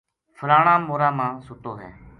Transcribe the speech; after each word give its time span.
فلانا 0.37 0.73
مورا 0.87 1.09
ما 1.17 1.27
ستو 1.45 1.71
ہے 1.81 1.91